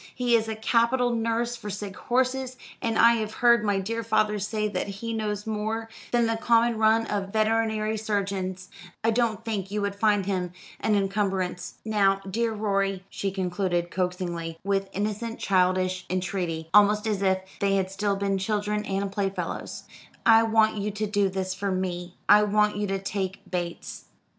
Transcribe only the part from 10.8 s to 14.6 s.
incumbrance. Now, dear Rorie," she concluded coaxingly,